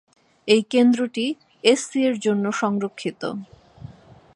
[0.47, 1.25] এই কেন্দ্রটি
[1.63, 3.21] এসসি এর জন্য সংরক্ষিত।